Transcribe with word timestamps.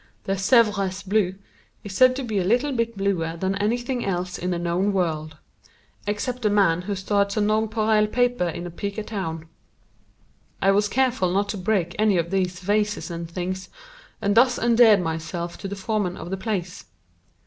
The 0.23 0.33
"Sèvres 0.33 1.07
blue" 1.07 1.35
is 1.83 1.95
said 1.95 2.15
to 2.15 2.23
be 2.23 2.39
a 2.39 2.43
little 2.43 2.71
bit 2.71 2.97
bluer 2.97 3.37
than 3.37 3.53
anything 3.57 4.03
else 4.03 4.35
in 4.39 4.49
the 4.49 4.57
known 4.57 4.93
world 4.93 5.37
except 6.07 6.41
the 6.41 6.49
man 6.49 6.81
who 6.81 6.95
starts 6.95 7.37
a 7.37 7.39
nonpareil 7.41 8.07
paper 8.07 8.47
in 8.49 8.65
a 8.65 8.71
pica 8.71 9.03
town. 9.03 9.45
I 10.59 10.71
was 10.71 10.87
careful 10.89 11.31
not 11.31 11.49
to 11.49 11.57
break 11.59 11.95
any 11.99 12.17
of 12.17 12.31
these 12.31 12.61
vases 12.61 13.11
and 13.11 13.29
things, 13.29 13.69
and 14.23 14.33
thus 14.35 14.57
endeared 14.57 15.01
myself 15.01 15.55
to 15.59 15.67
the 15.67 15.75
foreman 15.75 16.17
of 16.17 16.31
the 16.31 16.35
place. 16.37 16.85